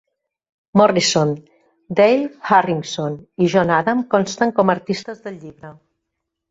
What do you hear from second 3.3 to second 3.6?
i